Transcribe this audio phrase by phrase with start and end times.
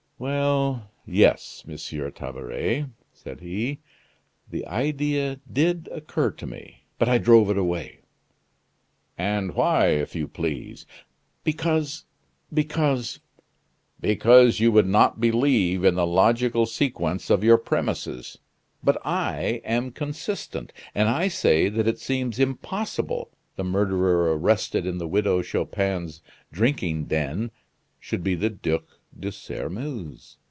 [0.21, 3.79] "Well, yes, Monsieur Tabaret," said he,
[4.47, 8.01] "the idea did occur to me; but I drove it away."
[9.17, 10.85] "And why, if you please?"
[11.43, 12.05] "Because
[12.53, 13.19] because"
[14.09, 18.37] "Because you would not believe in the logical sequence of your premises;
[18.83, 24.99] but I am consistent, and I say that it seems impossible the murderer arrested in
[24.99, 26.21] the Widow Chupin's
[26.51, 27.49] drinking den
[27.99, 28.85] should be the Duc
[29.19, 30.37] de Sairmeuse.